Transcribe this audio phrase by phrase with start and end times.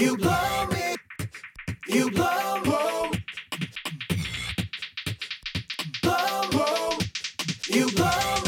[0.00, 0.96] You blow me.
[1.86, 3.10] You blow, blow.
[6.02, 6.98] Blow, blow.
[7.68, 8.39] You blow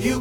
[0.00, 0.20] You